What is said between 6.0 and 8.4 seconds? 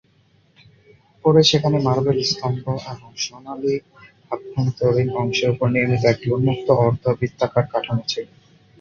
একটি উন্মুক্ত অর্ধবৃত্তাকার কাঠামো ছিল।